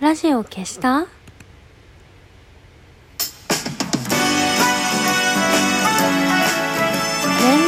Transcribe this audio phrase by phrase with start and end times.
[0.00, 1.00] ラジオ消した？
[1.00, 1.08] 年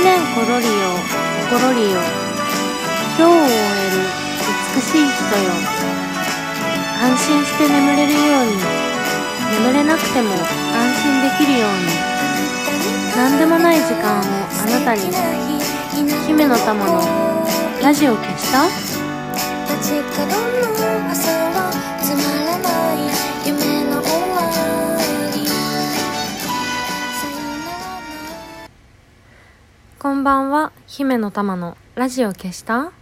[0.05, 0.71] 々コロリよ
[1.49, 2.01] コロリよ。
[3.17, 3.57] 今日を終え
[3.91, 4.03] る
[4.75, 5.53] 美しい人よ。
[7.03, 8.51] 安心して眠れるように。
[9.63, 10.35] 眠れなくても安
[11.03, 11.77] 心できるように。
[13.17, 14.25] 何でもない時間をあ
[14.67, 15.01] なたに。
[16.27, 17.01] 姫の玉の
[17.81, 18.65] ラジオ消した？
[30.05, 30.71] こんばんは。
[30.87, 32.93] 姫の玉のラジオ消した？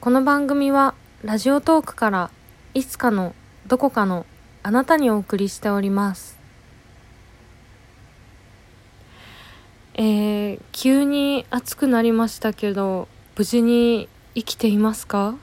[0.00, 2.30] この番組はラジオトークから
[2.72, 3.34] いつかの
[3.66, 4.24] どこかの
[4.62, 6.38] あなたにお送りしております。
[9.92, 15.34] えー、急に暑くなりましたけど無事に生きていますか？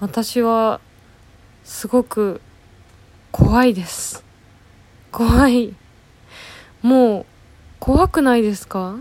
[0.00, 0.80] 私は
[1.62, 2.40] すごく
[3.30, 4.24] 怖いです。
[5.12, 5.76] 怖い。
[6.82, 7.26] もう
[7.84, 8.94] 怖くないですか？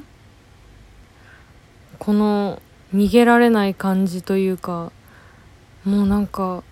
[1.99, 2.59] この
[2.95, 4.91] 逃げられない感じというか
[5.85, 6.63] もうなんか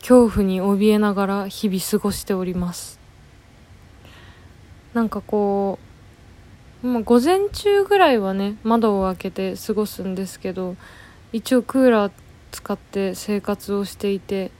[0.00, 2.98] 恐怖に怯えながら日々過ごしております。
[4.92, 5.78] なんかこ
[6.82, 10.74] う、まあ、午前中ぐらいはね窓を開けて過ごすんですけど
[11.32, 12.12] 一応クーラー
[12.50, 14.50] 使って生活をしていて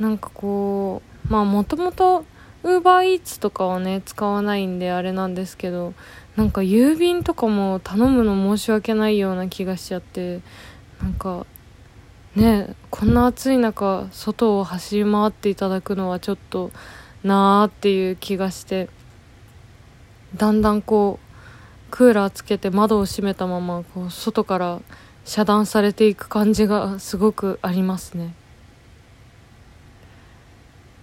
[0.00, 2.24] なんかこうまあもともと
[2.62, 5.94] ウーバーイーツとかはね使わないんであれなんですけど
[6.36, 10.40] なんか郵便とかも頼むの申し訳ないような気がしちゃって
[11.02, 11.46] なんか
[12.34, 16.70] ねこんな暑い中外を走り回っていただくのはちょっと
[17.24, 18.88] なーっていう気がして
[20.36, 24.80] だんだんこうクーラーつけて窓を閉めたままこう外から
[25.24, 28.34] 遮断されていく感じがすごくありますね。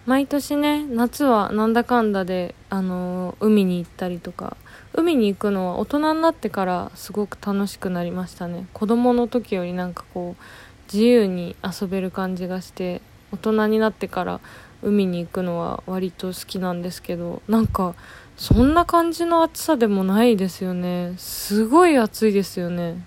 [0.06, 4.56] 毎年ね夏はなんだかんだで、あのー海に行ったりとか
[4.94, 8.68] 海に行くのは大人になってからすごく楽しくなりましたね。
[8.74, 10.44] 子供の時よりなんかこう
[10.94, 13.02] 自由に遊べる感じがして
[13.32, 14.40] 大人になってから
[14.84, 17.96] 海に行くのは割と好きなんですけどなんか
[18.38, 21.16] そんな感じの暑さでもないですよね。
[21.18, 23.04] すごい暑いですよね。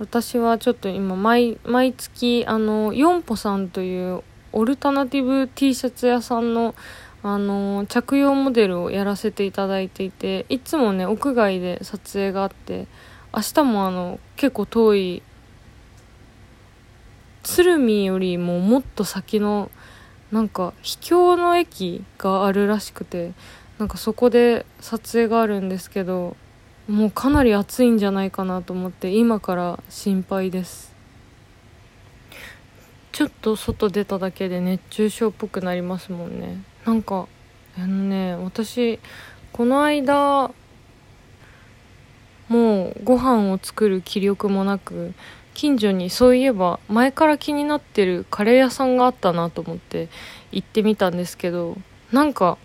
[0.00, 6.74] 私はちょっと今毎毎月あのヨンポさんというオルタナティブ T シャツ屋さんの
[7.22, 12.86] あの着用モデルをやらせていただいていていつもね屋外で撮影があって
[13.34, 15.22] 明日もあの結構遠い
[17.42, 19.70] 鶴見よりももっと先の
[20.32, 23.32] なんか秘境の駅があるらしくて
[23.78, 26.38] なんかそこで撮影があるんですけど
[26.90, 30.92] もうかなり暑いんじゃないかなと思って今から心配です。
[33.12, 36.60] ちょっと外出ただけで熱中症っぽくなりますもんね。
[36.84, 37.28] なんか
[37.78, 38.98] あのね私
[39.52, 40.50] この間
[42.48, 45.14] もうご飯を作る気力もなく
[45.54, 50.08] 近所にそういえば前から気になってるカレー屋さんがあったなと思って
[50.50, 51.76] 行ってみたんですけど
[52.10, 52.58] なんか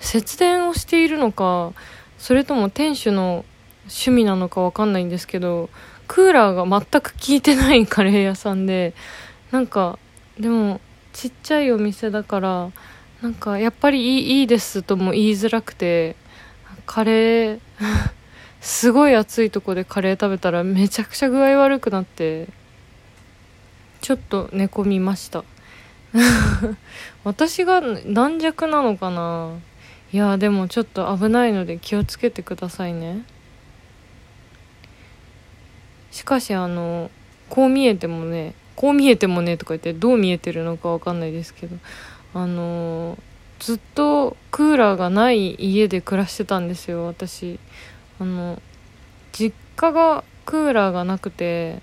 [0.00, 1.74] 節電をしているのか
[2.18, 3.44] それとも店主の
[3.84, 5.68] 趣味なのかわかんないんですけど
[6.06, 8.94] クーラーが全く効いてないカレー屋さんで
[9.50, 9.98] なんか
[10.38, 10.80] でも
[11.12, 12.70] ちっちゃいお店だから
[13.22, 16.16] なんかやっぱりいいいいですとも言いづらくて
[16.86, 17.60] カレー
[18.60, 22.48] すごい暑いとこでカレー食べたらめちゃくちゃ具合悪くなって
[24.00, 25.44] ちょっと寝込みました。
[27.24, 29.52] 私が軟弱なのかな？
[30.14, 33.24] いやでもちょっと危ないので気をつけてくださいね。
[36.12, 37.10] しかしあの
[37.50, 41.74] こう見えてもねこう見えてもねとか言ってどう見えてるのかわかんないですけど
[42.32, 43.18] あの
[43.58, 47.58] ずっとクーラーがない家で暮らしてたんですよ私。
[48.20, 48.62] あの
[49.32, 51.82] 実家がクーラーがなくて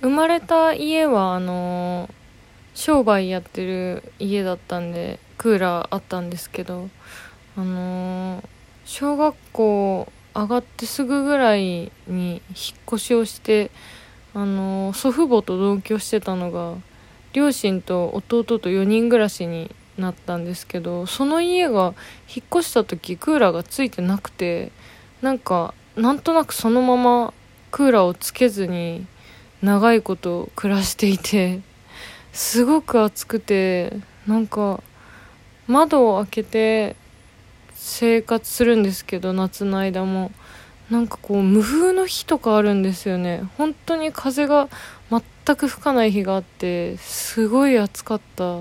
[0.00, 2.10] 生まれた家はあの
[2.74, 6.88] 商売やってる家だったんでクーラーあったんですけど
[7.56, 8.42] あの
[8.84, 12.42] 小学校上がってすぐぐらいに引っ
[12.88, 13.70] 越しをして
[14.34, 16.74] あの祖父母と同居してたのが
[17.32, 21.94] 両親と弟と4人暮らしになったんですけどその家が
[22.28, 24.72] 引っ越した時クーラーがついてなくて
[25.22, 27.32] なんかなんとなくそのまま
[27.70, 29.06] クーラーをつけずに
[29.62, 31.60] 長いこと暮らしていて
[32.32, 33.92] すごく暑くて
[34.26, 34.82] なんか
[35.66, 36.96] 窓を開けて
[37.74, 40.32] 生活するんですけど夏の間も。
[40.90, 43.42] なんかこう無風の日とかあるんですよね。
[43.58, 44.68] 本当に風が
[45.10, 48.60] 全く吹かない日があってすごい暑かった。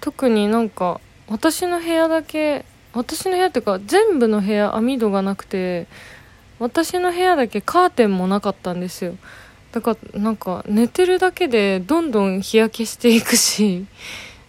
[0.00, 5.86] 特になんか私の部屋だけ私の部屋っていうか全部の部屋網戸がなくて
[6.58, 9.14] 私の部屋だけカーテンもなかったんですよ。
[9.70, 13.86] だからなんか寝てるだけでどんどん日焼けしていくし。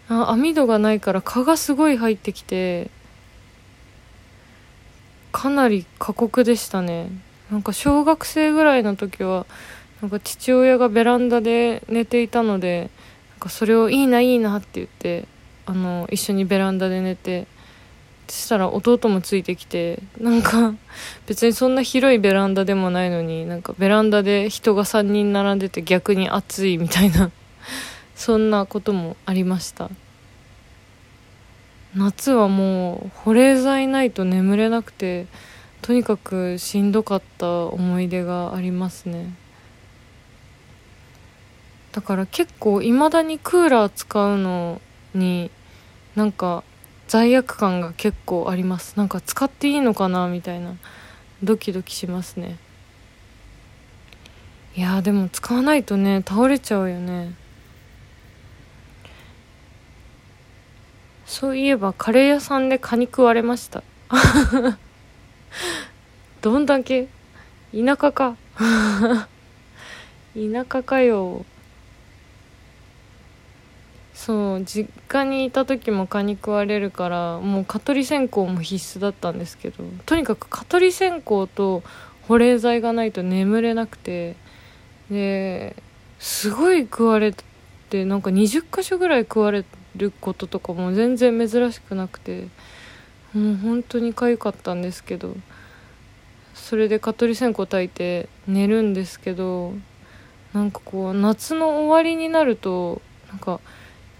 [0.09, 2.89] あ網戸がないから蚊がすごい入ってきて
[5.31, 7.09] かなり過酷でしたね。
[7.51, 9.45] なんか小学生ぐらいの時は
[10.01, 12.89] なんか父親がベランダで寝ていたので
[13.31, 15.25] なんかそれをいいないいなって言って
[15.65, 17.47] あの一緒にベランダで寝て
[18.27, 20.75] そしたら弟もついてきてなんか
[21.25, 27.31] 別にそんな広いベランダでもないのになんかベランダで人が3人並んでて逆に暑いみたいな
[28.19, 29.89] そんなこともありました。
[31.95, 35.25] 夏はもう保冷剤ないと眠れなくて
[35.81, 39.33] とにかくしんどかった思い出がありますね。
[41.94, 44.81] だから結構いまだにクーラー使うの
[45.15, 45.50] に
[46.18, 46.65] なんか
[47.07, 48.95] 罪悪感が結構あります。
[48.98, 50.75] なんか使っていいのかなみたいな
[51.42, 52.57] ドキドキしますね。
[54.75, 57.33] いやでも使わないとね倒れちゃうよね。
[61.29, 63.83] そういえばカレー屋さんでカニ食われました。
[66.41, 67.07] どんだけ？
[67.71, 68.35] 田舎か。
[70.33, 71.45] 田舎かよ。
[74.15, 81.83] そう実家にいた時も蚊に食われるからもう蚊取り線香も必須だったんですけどとにかく蚊取り線香と
[82.27, 84.35] 保冷剤がないと眠れなくて
[85.09, 85.75] で
[86.19, 87.33] すごい食われ
[87.89, 89.63] てなんか20箇所ぐらい食われ
[90.00, 92.48] ることとかも全然珍しくなくて
[93.34, 95.36] もう本当に痒かったんですけど
[96.56, 99.74] それで蚊取り線香焚いて寝るんですけど
[100.54, 103.60] なんかこう夏の終わりになるとなんか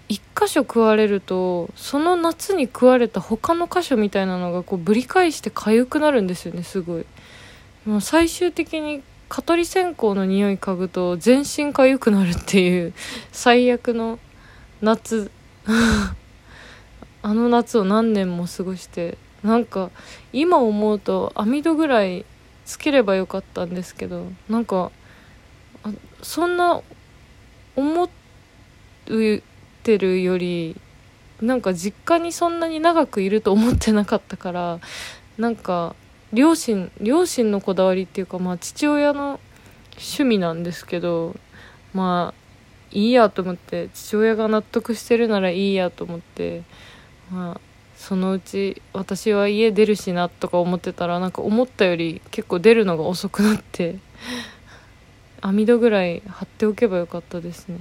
[0.08, 7.06] 一箇所食われるとその夏に食われた他の箇所みたいなのがこうぶり返して痒くなるんですよねすごい。
[7.86, 12.92] もう最終的に蚊取り線香の匂い嗅ぐと全身痒くなるっていう
[13.30, 14.18] 最悪の
[14.82, 15.30] 夏
[17.22, 19.90] あの夏を何年も過ごしてなんか
[20.32, 22.24] 今思うと網戸ぐらい
[22.64, 24.90] つければよかったんですけどなんか
[26.22, 26.82] そんな
[27.76, 29.42] 思う
[29.82, 30.76] てるより
[31.40, 34.80] なんか実家にそんなに長くいると思ってなかったから
[35.38, 35.94] なんか
[36.32, 39.40] 両親両親のこだわりっていうかまあ父親の
[39.92, 41.34] 趣味なんですけど
[41.92, 42.39] まあ
[42.92, 46.62] いいやと思って父親が納得してるならいいやと思って
[47.30, 47.60] まあ
[47.96, 53.98] そのうち私は家出るしなとか思ってたらなんか思ったより結構出るのが遅くなって
[55.42, 57.78] 網戸ぐらい貼っておけばよかったですね。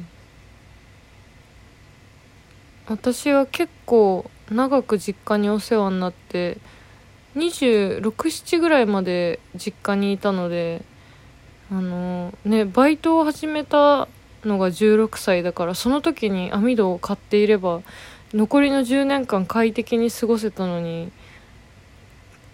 [2.87, 6.57] 私は結構長く実家にお世話になって
[7.35, 10.81] 267ぐらいまで実家にいたので
[11.71, 14.07] あのねバイトを始めた
[14.45, 17.81] のが16歳だからその時に網戸を買っていれば
[18.33, 21.11] 残りの10年間快適に過ごせたのに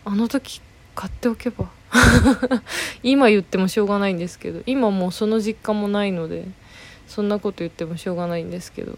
[0.05, 0.61] あの時
[0.95, 1.69] 買っておけば。
[3.03, 6.45] 今言ってもしょうがないんですけど今もうその実家もないので
[7.07, 8.97] そんなこと言ってもしょうがないんですけど。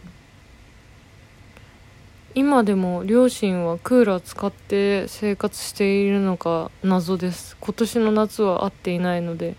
[2.35, 7.57] 今でも両親はクーラー使って生活しているのか謎です。
[7.59, 9.55] 今年の夏は会っていないので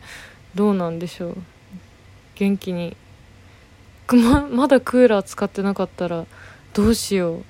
[0.55, 1.37] どうなんでしょう。
[2.37, 2.97] 元気に
[4.17, 6.27] ままだクーラー使ってなかったら
[6.75, 7.43] どうしよ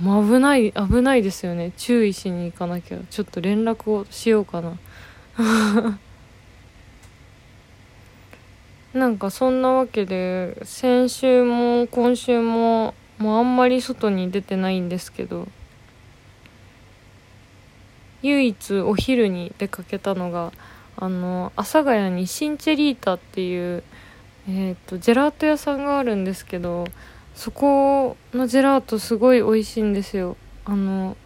[0.00, 0.02] う。
[0.02, 1.72] もう危ない危ないですよね。
[1.76, 2.98] 注意しに行かなきゃ。
[3.10, 4.78] ちょっと連絡をしようかな。
[8.94, 15.48] なんかそんなわけで先週も今週ももうあんまり外に出てないんですけど
[18.20, 20.52] 唯一お昼に出かけたのが
[20.96, 23.82] あの阿佐ヶ谷にシンチェリータっていう
[24.48, 26.86] えーと、ジェラート屋さんがあるんですけど
[27.34, 30.36] そこのジェラートすごい美味しいんですよ。
[30.64, 31.16] あの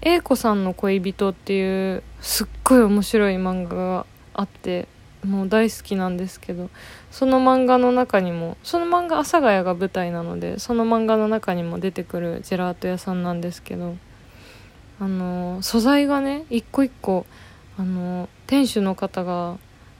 [0.00, 4.86] 英子さんの恋人っていうすっごい面白い漫画があって
[5.24, 6.70] もう大好きなんですけど
[7.10, 13.96] その漫画の中にもその漫画阿佐ヶ谷が舞台なのでその漫画の中にも出てくるジェラート屋さんなんですけど
[15.00, 17.26] あの素材がね一個一個
[17.76, 19.58] あの店主の方が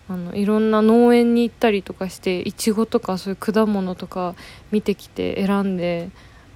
[0.08, 4.34] あのいろんな農園に行ったりとかしていちごとかそういう果物とか
[4.70, 6.10] 見てきて選んで、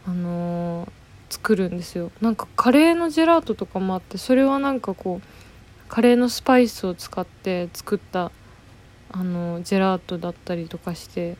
[0.07, 0.91] あのー、
[1.29, 2.11] 作るんですよ。
[2.21, 8.33] なんかカレーのジェラートとかもあってそれはなんかこうカレーのスパイスを使って作った
[9.11, 11.37] あのジェラートだったりとかして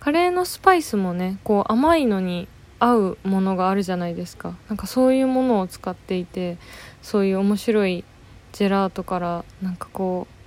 [0.00, 2.48] カレーのスパイスもねこう甘いのに
[2.80, 4.56] 合うものがあるじゃないですか。
[4.68, 6.56] なんかそういうものを使っていて
[7.02, 8.04] そういう面白い
[8.52, 10.39] ジェラートからなんかこう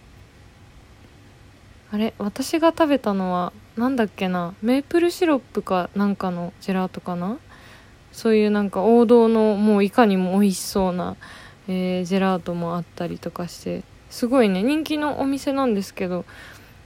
[1.93, 7.37] あれ私が食べたのはなんだっけなメープルシロップかなんかのジェラートかな？
[8.11, 11.15] そういうなんか王道のもういかにも美味しそうな、
[11.67, 16.25] えージェラートもあったりとかしてすごいね人気のお店なんですけど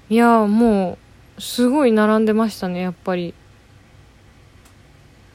[0.10, 0.98] いやも
[1.38, 3.34] うすごい並んでましたねやっぱり。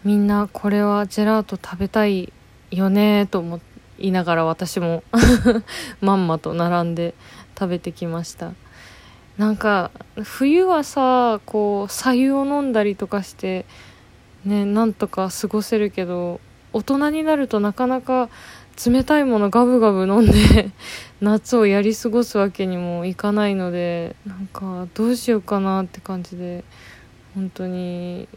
[0.05, 2.31] みんなこれはジェラート食べたい
[2.73, 3.61] よねと思
[3.99, 5.05] いながら私も
[6.03, 7.15] まんまと並んで
[7.57, 8.53] 食べてきました。
[9.39, 9.91] なんか
[10.23, 13.65] 冬はさこう白湯を飲んだりとかして
[14.45, 16.41] ねなんとか過ごせるけど
[16.73, 18.29] 大人になるとなかなか
[18.85, 20.71] 冷たいものガブガブ飲んで
[21.21, 26.65] 夏をやり過ごすわけにもいかないのでなんかどうしようかなって感じで
[27.35, 28.29] 本当に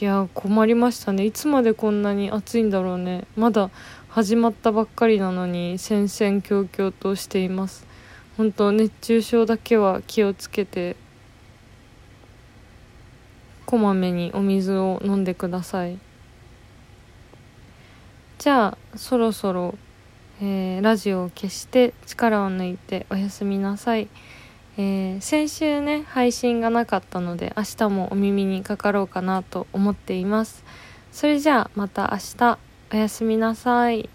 [0.00, 1.24] いや困りましたね。
[1.24, 3.24] いつまでこんなに暑いんだろうね。
[3.36, 3.70] まだ
[4.08, 7.86] 始まったばっかりなのに戦々恐々としています。
[8.36, 10.96] 本当熱中症だけは気をつけて
[13.66, 15.98] こまめにお水を飲んでください。
[18.38, 19.74] じゃあそろそろ、
[20.40, 24.08] えーラジオを消して力を抜いておやすみなさい、
[24.76, 30.64] えー先週ね配信がなかったので明日もお耳にかかろうかなと思っています。
[31.12, 32.58] それじゃあまた明日。
[32.94, 34.10] おやすみなさい。